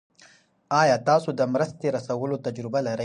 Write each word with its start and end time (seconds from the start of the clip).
آیا 0.81 0.95
تاسو 1.09 1.29
د 1.39 1.41
مرستې 1.53 1.87
رسولو 1.97 2.35
تجربه 2.45 2.79
لرئ؟ 2.87 2.99